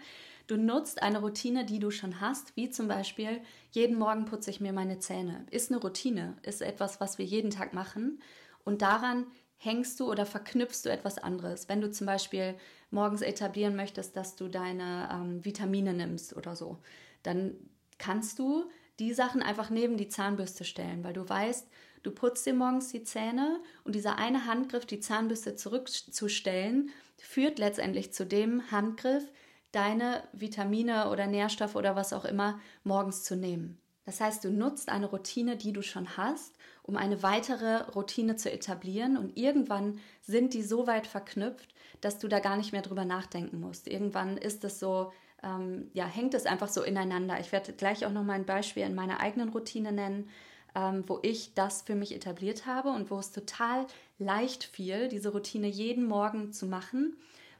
[0.49, 4.59] Du nutzt eine Routine, die du schon hast, wie zum Beispiel, jeden Morgen putze ich
[4.59, 5.45] mir meine Zähne.
[5.51, 8.19] Ist eine Routine, ist etwas, was wir jeden Tag machen.
[8.65, 11.69] Und daran hängst du oder verknüpfst du etwas anderes.
[11.69, 12.55] Wenn du zum Beispiel
[12.89, 16.79] morgens etablieren möchtest, dass du deine ähm, Vitamine nimmst oder so,
[17.21, 17.53] dann
[17.99, 18.63] kannst du
[18.97, 21.67] die Sachen einfach neben die Zahnbürste stellen, weil du weißt,
[22.01, 28.13] du putzt dir morgens die Zähne und dieser eine Handgriff, die Zahnbürste zurückzustellen, führt letztendlich
[28.13, 29.31] zu dem Handgriff,
[29.71, 33.77] deine Vitamine oder Nährstoffe oder was auch immer morgens zu nehmen.
[34.05, 38.51] Das heißt, du nutzt eine Routine, die du schon hast, um eine weitere Routine zu
[38.51, 43.05] etablieren und irgendwann sind die so weit verknüpft, dass du da gar nicht mehr drüber
[43.05, 43.87] nachdenken musst.
[43.87, 45.11] Irgendwann ist es so,
[45.43, 47.39] ähm, ja, hängt es einfach so ineinander.
[47.39, 50.29] Ich werde gleich auch noch mal ein Beispiel in meiner eigenen Routine nennen,
[50.75, 53.85] ähm, wo ich das für mich etabliert habe und wo es total
[54.17, 57.15] leicht fiel, diese Routine jeden Morgen zu machen,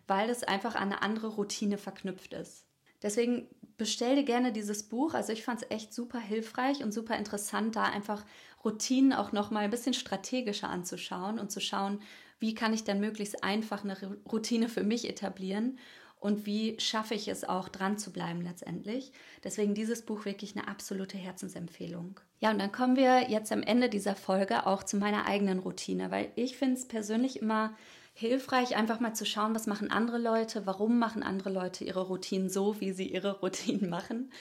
[0.10, 2.66] weil es einfach an eine andere Routine verknüpft ist.
[3.02, 5.14] Deswegen bestell dir gerne dieses Buch.
[5.14, 8.26] Also ich fand es echt super hilfreich und super interessant, da einfach
[8.66, 12.02] Routinen auch nochmal ein bisschen strategischer anzuschauen und zu schauen,
[12.40, 13.98] wie kann ich dann möglichst einfach eine
[14.30, 15.78] Routine für mich etablieren
[16.20, 19.14] und wie schaffe ich es auch dran zu bleiben letztendlich.
[19.44, 22.20] Deswegen dieses Buch wirklich eine absolute Herzensempfehlung.
[22.40, 26.12] Ja, und dann kommen wir jetzt am Ende dieser Folge auch zu meiner eigenen Routine,
[26.12, 27.74] weil ich finde es persönlich immer
[28.20, 32.50] hilfreich, einfach mal zu schauen, was machen andere Leute, warum machen andere Leute ihre Routinen
[32.50, 34.32] so, wie sie ihre Routinen machen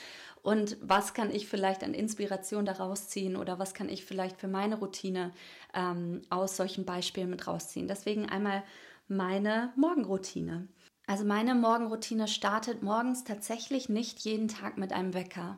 [0.41, 4.49] und was kann ich vielleicht an Inspiration daraus ziehen oder was kann ich vielleicht für
[4.49, 5.31] meine Routine
[5.73, 7.87] ähm, aus solchen Beispielen mit rausziehen.
[7.87, 8.63] Deswegen einmal
[9.07, 10.67] meine Morgenroutine.
[11.07, 15.57] Also meine Morgenroutine startet morgens tatsächlich nicht jeden Tag mit einem Wecker,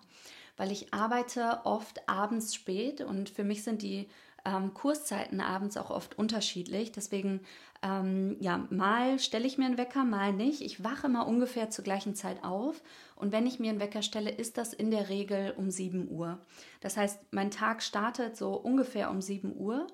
[0.57, 4.07] weil ich arbeite oft abends spät und für mich sind die
[4.45, 6.91] ähm, Kurszeiten abends auch oft unterschiedlich.
[6.91, 7.41] Deswegen,
[7.84, 10.62] ähm, ja, mal stelle ich mir einen Wecker, mal nicht.
[10.62, 12.82] Ich wache mal ungefähr zur gleichen Zeit auf.
[13.15, 16.39] Und wenn ich mir einen Wecker stelle, ist das in der Regel um 7 Uhr.
[16.80, 19.88] Das heißt, mein Tag startet so ungefähr um 7 Uhr.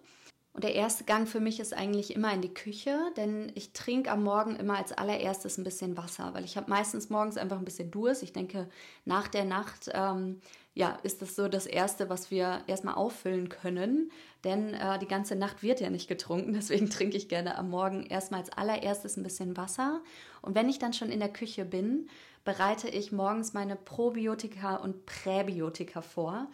[0.52, 4.10] Und der erste Gang für mich ist eigentlich immer in die Küche, denn ich trinke
[4.10, 7.65] am Morgen immer als allererstes ein bisschen Wasser, weil ich habe meistens morgens einfach ein
[7.65, 8.23] bisschen Durst.
[8.23, 8.67] Ich denke,
[9.06, 10.41] nach der Nacht ähm,
[10.77, 14.11] ja, ist das so das Erste, was wir erstmal auffüllen können,
[14.43, 18.05] denn äh, die ganze Nacht wird ja nicht getrunken, deswegen trinke ich gerne am Morgen
[18.05, 20.01] erstmal als allererstes ein bisschen Wasser.
[20.43, 22.07] Und wenn ich dann schon in der Küche bin,
[22.45, 26.47] bereite ich morgens meine Probiotika und Präbiotika vor.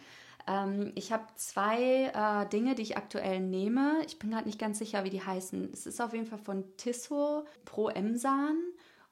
[0.46, 3.98] Ähm, ich habe zwei äh, Dinge, die ich aktuell nehme.
[4.06, 5.68] Ich bin gerade nicht ganz sicher, wie die heißen.
[5.70, 8.56] Es ist auf jeden Fall von Tisso Pro Emsan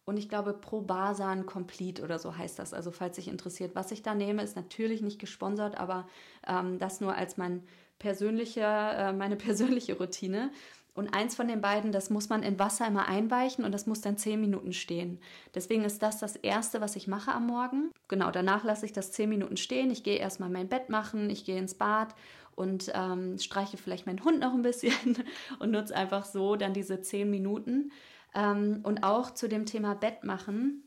[0.05, 2.75] und ich glaube Probasan Complete oder so heißt das.
[2.75, 6.07] Also falls sich interessiert, was ich da nehme, ist natürlich nicht gesponsert, aber
[6.47, 7.62] ähm, das nur als mein
[7.99, 10.51] persönliche, äh, meine persönliche Routine.
[10.95, 14.03] Und eins von den beiden, das muss man in Wasser immer einweichen und das muss
[14.03, 15.21] dann zehn Minuten stehen.
[15.55, 17.91] Deswegen ist das das Erste, was ich mache am Morgen.
[18.09, 19.91] Genau, danach lasse ich das zehn Minuten stehen.
[19.91, 22.15] Ich gehe erstmal mein Bett machen, ich gehe ins Bad
[22.57, 25.17] und ähm, streiche vielleicht meinen Hund noch ein bisschen
[25.61, 27.91] und nutze einfach so dann diese zehn Minuten.
[28.35, 30.83] Ähm, und auch zu dem Thema Bett machen,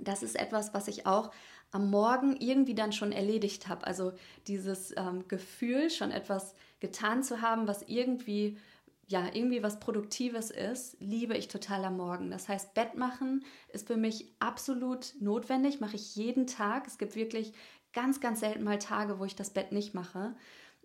[0.00, 1.30] das ist etwas, was ich auch
[1.70, 3.86] am Morgen irgendwie dann schon erledigt habe.
[3.86, 4.12] Also
[4.46, 8.58] dieses ähm, Gefühl, schon etwas getan zu haben, was irgendwie
[9.06, 12.30] ja, irgendwie was Produktives ist, liebe ich total am Morgen.
[12.30, 16.86] Das heißt, Bett machen ist für mich absolut notwendig, mache ich jeden Tag.
[16.86, 17.52] Es gibt wirklich
[17.92, 20.34] ganz, ganz selten mal Tage, wo ich das Bett nicht mache,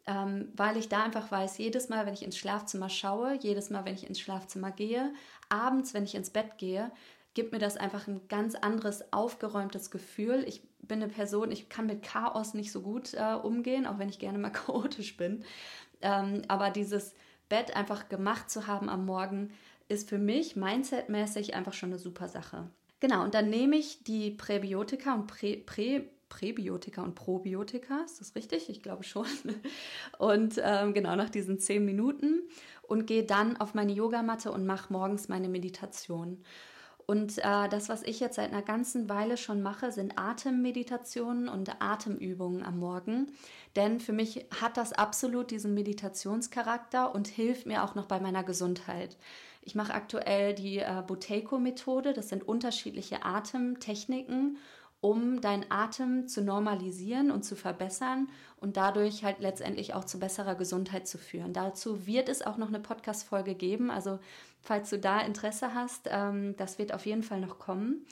[0.09, 3.85] ähm, weil ich da einfach weiß, jedes Mal, wenn ich ins Schlafzimmer schaue, jedes Mal,
[3.85, 5.13] wenn ich ins Schlafzimmer gehe,
[5.49, 6.91] abends, wenn ich ins Bett gehe,
[7.35, 10.43] gibt mir das einfach ein ganz anderes, aufgeräumtes Gefühl.
[10.47, 14.09] Ich bin eine Person, ich kann mit Chaos nicht so gut äh, umgehen, auch wenn
[14.09, 15.43] ich gerne mal chaotisch bin.
[16.01, 17.13] Ähm, aber dieses
[17.47, 19.51] Bett einfach gemacht zu haben am Morgen,
[19.89, 22.67] ist für mich mindsetmäßig einfach schon eine super Sache.
[22.99, 28.35] Genau, und dann nehme ich die Präbiotika und Prä, Prä, Präbiotika und Probiotika, ist das
[28.35, 28.69] richtig?
[28.69, 29.25] Ich glaube schon.
[30.17, 32.43] Und ähm, genau nach diesen zehn Minuten
[32.83, 36.43] und gehe dann auf meine Yogamatte und mache morgens meine Meditation.
[37.09, 41.81] Und äh, das, was ich jetzt seit einer ganzen Weile schon mache, sind Atemmeditationen und
[41.81, 43.31] Atemübungen am Morgen.
[43.75, 48.43] Denn für mich hat das absolut diesen Meditationscharakter und hilft mir auch noch bei meiner
[48.43, 49.17] Gesundheit.
[49.63, 52.13] Ich mache aktuell die äh, Buteiko-Methode.
[52.13, 54.57] Das sind unterschiedliche Atemtechniken
[55.01, 60.55] um deinen Atem zu normalisieren und zu verbessern und dadurch halt letztendlich auch zu besserer
[60.55, 61.53] Gesundheit zu führen.
[61.53, 63.91] Dazu wird es auch noch eine Podcast-Folge geben.
[63.91, 64.19] Also,
[64.61, 68.05] falls du da Interesse hast, ähm, das wird auf jeden Fall noch kommen.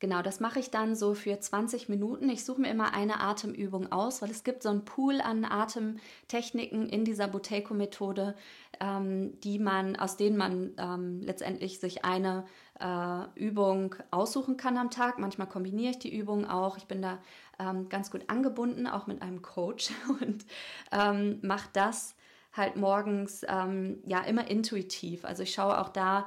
[0.00, 2.28] Genau, das mache ich dann so für 20 Minuten.
[2.28, 6.88] Ich suche mir immer eine Atemübung aus, weil es gibt so einen Pool an Atemtechniken
[6.88, 8.36] in dieser Buteiko-Methode,
[8.78, 12.44] ähm, die man, aus denen man ähm, letztendlich sich eine
[12.78, 15.18] äh, Übung aussuchen kann am Tag.
[15.18, 16.76] Manchmal kombiniere ich die Übungen auch.
[16.76, 17.18] Ich bin da
[17.58, 20.46] ähm, ganz gut angebunden, auch mit einem Coach und
[20.92, 22.14] ähm, mache das
[22.52, 25.24] halt morgens ähm, ja immer intuitiv.
[25.24, 26.26] Also ich schaue auch da,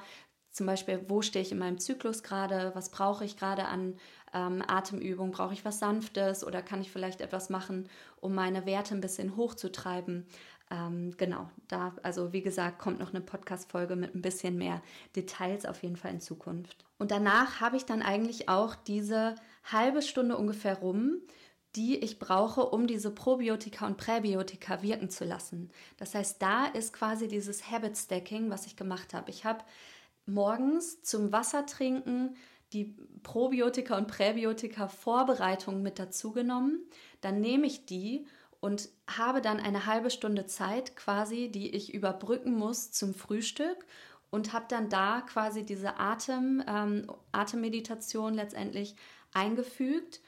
[0.52, 3.96] zum Beispiel, wo stehe ich in meinem Zyklus gerade, was brauche ich gerade an
[4.34, 8.94] ähm, Atemübung, brauche ich was Sanftes oder kann ich vielleicht etwas machen, um meine Werte
[8.94, 10.26] ein bisschen hochzutreiben.
[10.70, 14.82] Ähm, genau, da, also wie gesagt, kommt noch eine Podcast-Folge mit ein bisschen mehr
[15.16, 16.86] Details auf jeden Fall in Zukunft.
[16.98, 21.22] Und danach habe ich dann eigentlich auch diese halbe Stunde ungefähr rum,
[21.76, 25.72] die ich brauche, um diese Probiotika und Präbiotika wirken zu lassen.
[25.98, 29.30] Das heißt, da ist quasi dieses Habit Stacking, was ich gemacht habe.
[29.30, 29.64] Ich habe
[30.34, 32.36] morgens zum Wassertrinken
[32.74, 36.80] die Probiotika und Präbiotika Vorbereitung mit dazu genommen.
[37.20, 38.26] Dann nehme ich die
[38.60, 43.86] und habe dann eine halbe Stunde Zeit quasi, die ich überbrücken muss zum Frühstück
[44.30, 48.96] und habe dann da quasi diese Atem, ähm, Atemmeditation letztendlich
[49.34, 50.22] eingefügt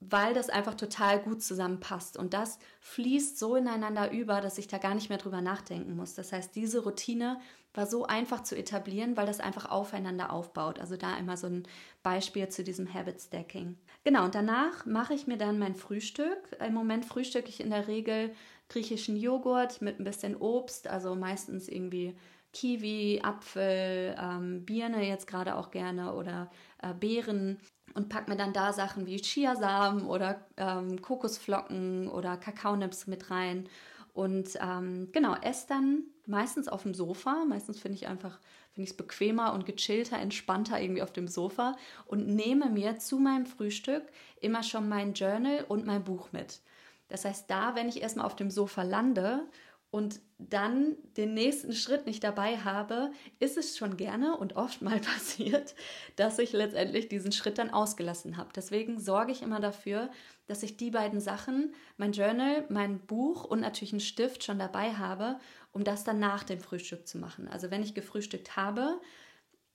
[0.00, 2.16] weil das einfach total gut zusammenpasst.
[2.16, 6.14] Und das fließt so ineinander über, dass ich da gar nicht mehr drüber nachdenken muss.
[6.14, 7.40] Das heißt, diese Routine
[7.76, 10.78] war so einfach zu etablieren, weil das einfach aufeinander aufbaut.
[10.78, 11.64] Also da einmal so ein
[12.02, 13.76] Beispiel zu diesem Habit Stacking.
[14.04, 16.56] Genau, und danach mache ich mir dann mein Frühstück.
[16.64, 18.34] Im Moment frühstücke ich in der Regel
[18.68, 22.16] griechischen Joghurt mit ein bisschen Obst, also meistens irgendwie
[22.52, 26.50] Kiwi, Apfel, ähm, Birne jetzt gerade auch gerne oder
[26.82, 27.58] äh, Beeren
[27.94, 33.68] und pack mir dann da Sachen wie Chiasamen oder ähm, Kokosflocken oder Kakaonips mit rein.
[34.16, 37.44] Und ähm, genau, esse dann meistens auf dem Sofa.
[37.46, 38.40] Meistens finde ich einfach,
[38.72, 41.76] finde ich es bequemer und gechillter, entspannter irgendwie auf dem Sofa
[42.06, 44.04] und nehme mir zu meinem Frühstück
[44.40, 46.62] immer schon mein Journal und mein Buch mit.
[47.08, 49.42] Das heißt, da, wenn ich erstmal auf dem Sofa lande
[49.90, 54.98] und dann den nächsten Schritt nicht dabei habe, ist es schon gerne und oft mal
[55.14, 55.74] passiert,
[56.16, 58.48] dass ich letztendlich diesen Schritt dann ausgelassen habe.
[58.56, 60.08] Deswegen sorge ich immer dafür,
[60.46, 64.94] dass ich die beiden Sachen, mein Journal, mein Buch und natürlich einen Stift schon dabei
[64.94, 65.38] habe,
[65.72, 67.48] um das dann nach dem Frühstück zu machen.
[67.48, 69.00] Also wenn ich gefrühstückt habe,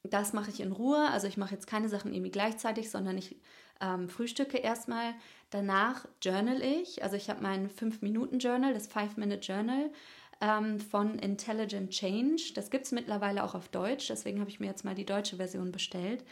[0.03, 1.09] das mache ich in Ruhe.
[1.11, 3.35] Also ich mache jetzt keine Sachen irgendwie gleichzeitig, sondern ich
[3.81, 5.13] ähm, frühstücke erstmal.
[5.49, 7.03] Danach journal ich.
[7.03, 9.91] Also ich habe mein 5-Minuten-Journal, das 5-Minute-Journal
[10.39, 12.53] ähm, von Intelligent Change.
[12.55, 14.07] Das gibt es mittlerweile auch auf Deutsch.
[14.07, 16.23] Deswegen habe ich mir jetzt mal die deutsche Version bestellt.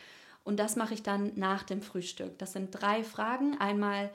[0.50, 2.40] Und das mache ich dann nach dem Frühstück.
[2.40, 3.60] Das sind drei Fragen.
[3.60, 4.10] Einmal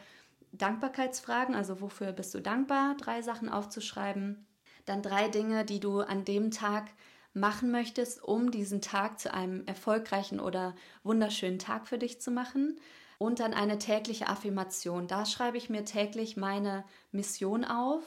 [0.50, 2.96] Dankbarkeitsfragen, also wofür bist du dankbar?
[2.96, 4.44] Drei Sachen aufzuschreiben.
[4.84, 6.90] Dann drei Dinge, die du an dem Tag
[7.34, 12.80] machen möchtest, um diesen Tag zu einem erfolgreichen oder wunderschönen Tag für dich zu machen.
[13.18, 15.06] Und dann eine tägliche Affirmation.
[15.06, 18.02] Da schreibe ich mir täglich meine Mission auf,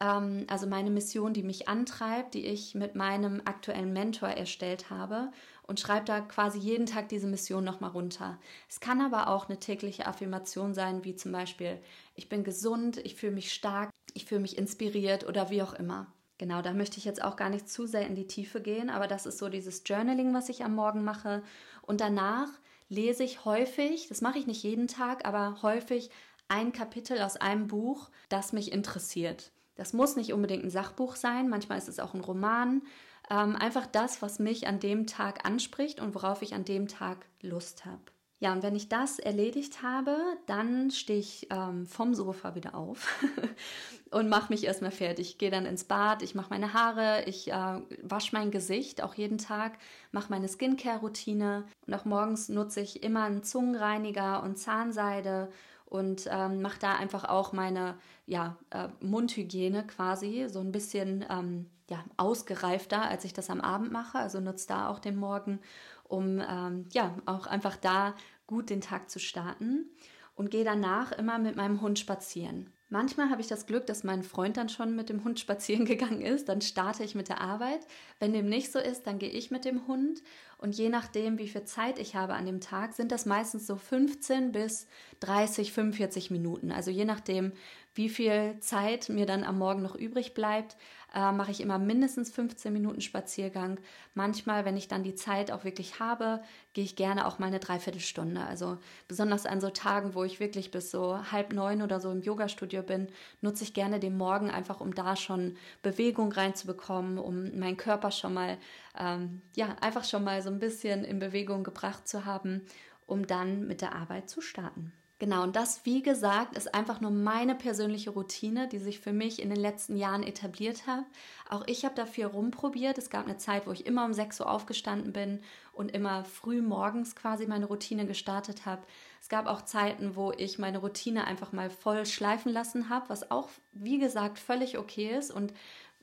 [0.00, 5.32] ähm, also meine Mission, die mich antreibt, die ich mit meinem aktuellen Mentor erstellt habe
[5.68, 8.38] und schreibe da quasi jeden Tag diese Mission nochmal runter.
[8.68, 11.78] Es kann aber auch eine tägliche Affirmation sein, wie zum Beispiel,
[12.16, 16.06] ich bin gesund, ich fühle mich stark, ich fühle mich inspiriert oder wie auch immer.
[16.38, 19.06] Genau, da möchte ich jetzt auch gar nicht zu sehr in die Tiefe gehen, aber
[19.06, 21.42] das ist so dieses Journaling, was ich am Morgen mache.
[21.82, 22.48] Und danach
[22.88, 26.10] lese ich häufig, das mache ich nicht jeden Tag, aber häufig
[26.48, 29.52] ein Kapitel aus einem Buch, das mich interessiert.
[29.78, 32.82] Das muss nicht unbedingt ein Sachbuch sein, manchmal ist es auch ein Roman.
[33.30, 37.26] Ähm, einfach das, was mich an dem Tag anspricht und worauf ich an dem Tag
[37.40, 38.02] Lust habe.
[38.40, 43.24] Ja, und wenn ich das erledigt habe, dann stehe ich ähm, vom Sofa wieder auf
[44.10, 45.38] und mache mich erstmal fertig.
[45.38, 49.38] Gehe dann ins Bad, ich mache meine Haare, ich äh, wasche mein Gesicht auch jeden
[49.38, 49.78] Tag,
[50.12, 55.50] mache meine Skincare-Routine und auch morgens nutze ich immer einen Zungenreiniger und Zahnseide
[55.88, 57.96] und ähm, mache da einfach auch meine
[58.26, 63.90] ja, äh, Mundhygiene quasi so ein bisschen ähm, ja, ausgereifter, als ich das am Abend
[63.90, 64.18] mache.
[64.18, 65.60] Also nutze da auch den Morgen
[66.08, 68.14] um ähm, ja auch einfach da
[68.46, 69.90] gut den Tag zu starten
[70.34, 72.72] und gehe danach immer mit meinem Hund spazieren.
[72.90, 76.22] Manchmal habe ich das Glück, dass mein Freund dann schon mit dem Hund spazieren gegangen
[76.22, 76.48] ist.
[76.48, 77.80] Dann starte ich mit der Arbeit.
[78.18, 80.22] Wenn dem nicht so ist, dann gehe ich mit dem Hund.
[80.56, 83.76] Und je nachdem, wie viel Zeit ich habe an dem Tag, sind das meistens so
[83.76, 84.86] 15 bis
[85.20, 86.72] 30, 45 Minuten.
[86.72, 87.52] Also je nachdem,
[87.98, 90.76] wie viel Zeit mir dann am Morgen noch übrig bleibt,
[91.12, 93.80] äh, mache ich immer mindestens 15 Minuten Spaziergang.
[94.14, 96.40] Manchmal, wenn ich dann die Zeit auch wirklich habe,
[96.74, 98.40] gehe ich gerne auch mal eine Dreiviertelstunde.
[98.40, 102.22] Also besonders an so Tagen, wo ich wirklich bis so halb neun oder so im
[102.22, 103.08] Yoga-Studio bin,
[103.40, 108.32] nutze ich gerne den Morgen einfach, um da schon Bewegung reinzubekommen, um meinen Körper schon
[108.32, 108.58] mal,
[108.96, 112.64] ähm, ja, einfach schon mal so ein bisschen in Bewegung gebracht zu haben,
[113.06, 114.92] um dann mit der Arbeit zu starten.
[115.20, 119.42] Genau, und das, wie gesagt, ist einfach nur meine persönliche Routine, die sich für mich
[119.42, 121.04] in den letzten Jahren etabliert hat.
[121.48, 122.98] Auch ich habe dafür rumprobiert.
[122.98, 125.40] Es gab eine Zeit, wo ich immer um 6 Uhr aufgestanden bin
[125.72, 128.82] und immer früh morgens quasi meine Routine gestartet habe.
[129.20, 133.32] Es gab auch Zeiten, wo ich meine Routine einfach mal voll schleifen lassen habe, was
[133.32, 135.52] auch, wie gesagt, völlig okay ist und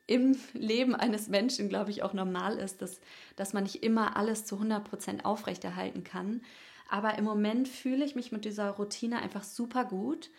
[0.08, 3.00] im Leben eines Menschen, glaube ich, auch normal ist, dass,
[3.38, 6.42] dass man nicht immer alles zu 100 Prozent aufrechterhalten kann.
[6.90, 10.30] Aber im Moment fühle ich mich mit dieser Routine einfach super gut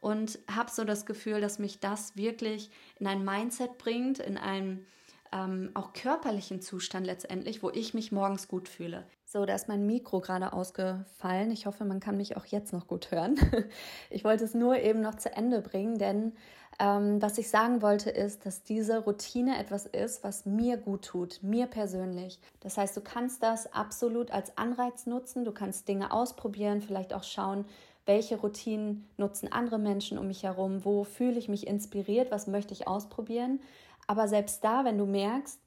[0.00, 4.86] und habe so das Gefühl, dass mich das wirklich in ein Mindset bringt, in einen
[5.32, 9.04] ähm, auch körperlichen Zustand letztendlich, wo ich mich morgens gut fühle.
[9.24, 11.50] So, da ist mein Mikro gerade ausgefallen.
[11.50, 13.36] Ich hoffe, man kann mich auch jetzt noch gut hören.
[14.10, 16.32] Ich wollte es nur eben noch zu Ende bringen, denn
[16.78, 21.42] ähm, was ich sagen wollte ist, dass diese Routine etwas ist, was mir gut tut,
[21.42, 22.38] mir persönlich.
[22.60, 27.22] Das heißt, du kannst das absolut als Anreiz nutzen, du kannst Dinge ausprobieren, vielleicht auch
[27.22, 27.64] schauen,
[28.04, 32.72] welche Routinen nutzen andere Menschen um mich herum, wo fühle ich mich inspiriert, was möchte
[32.72, 33.60] ich ausprobieren.
[34.06, 35.60] Aber selbst da, wenn du merkst,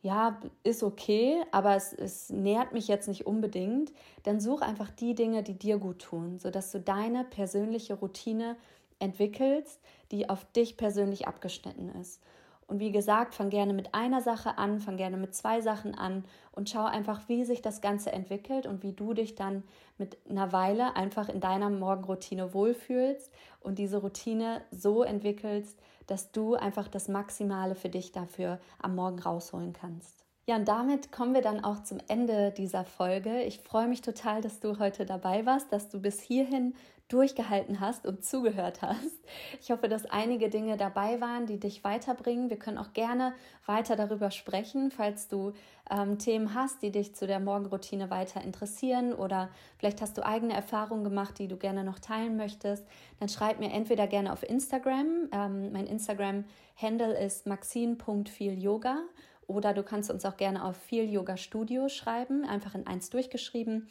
[0.00, 3.92] ja, ist okay, aber es, es nährt mich jetzt nicht unbedingt,
[4.22, 8.56] dann such einfach die Dinge, die dir gut tun, sodass du deine persönliche Routine
[8.98, 9.80] entwickelst,
[10.10, 12.22] die auf dich persönlich abgeschnitten ist.
[12.68, 16.24] Und wie gesagt, fang gerne mit einer Sache an, fang gerne mit zwei Sachen an
[16.50, 19.62] und schau einfach, wie sich das Ganze entwickelt und wie du dich dann
[19.98, 23.30] mit einer Weile einfach in deiner Morgenroutine wohlfühlst
[23.60, 25.78] und diese Routine so entwickelst,
[26.08, 30.24] dass du einfach das Maximale für dich dafür am Morgen rausholen kannst.
[30.48, 33.42] Ja, und damit kommen wir dann auch zum Ende dieser Folge.
[33.42, 36.74] Ich freue mich total, dass du heute dabei warst, dass du bis hierhin
[37.08, 39.20] durchgehalten hast und zugehört hast.
[39.60, 42.50] Ich hoffe, dass einige Dinge dabei waren, die dich weiterbringen.
[42.50, 43.34] Wir können auch gerne
[43.64, 45.52] weiter darüber sprechen, falls du
[45.90, 50.54] ähm, Themen hast, die dich zu der Morgenroutine weiter interessieren oder vielleicht hast du eigene
[50.54, 52.84] Erfahrungen gemacht, die du gerne noch teilen möchtest.
[53.20, 55.28] Dann schreib mir entweder gerne auf Instagram.
[55.32, 58.98] Ähm, mein Instagram-Handle ist maxine.vielyoga
[59.46, 63.86] oder du kannst uns auch gerne auf viel Yoga Studio schreiben, einfach in eins durchgeschrieben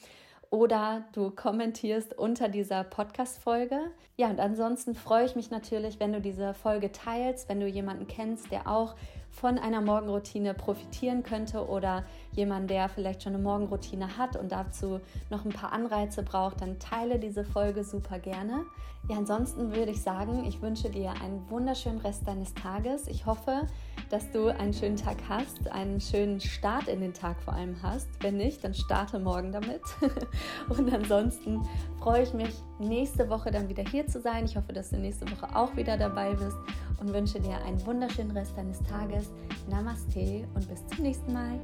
[0.50, 3.80] oder du kommentierst unter dieser Podcast-Folge.
[4.18, 8.08] Ja, und ansonsten freue ich mich natürlich, wenn du diese Folge teilst, wenn du jemanden
[8.08, 8.96] kennst, der auch
[9.30, 12.06] von einer Morgenroutine profitieren könnte oder
[12.36, 16.80] jemand, der vielleicht schon eine Morgenroutine hat und dazu noch ein paar Anreize braucht, dann
[16.80, 18.66] teile diese Folge super gerne.
[19.08, 23.08] Ja, ansonsten würde ich sagen, ich wünsche dir einen wunderschönen Rest deines Tages.
[23.08, 23.68] Ich hoffe,
[24.10, 28.08] dass du einen schönen Tag hast, einen schönen Start in den Tag vor allem hast.
[28.22, 29.82] Wenn nicht, dann starte morgen damit.
[30.70, 31.62] Und ansonsten
[32.00, 34.46] freue ich mich, nächste Woche dann wieder hier zu sein.
[34.46, 36.58] Ich hoffe, dass du nächste Woche auch wieder dabei bist
[37.00, 39.32] und wünsche dir einen wunderschönen Rest deines Tages.
[39.70, 41.60] Namaste und bis zum nächsten Mal.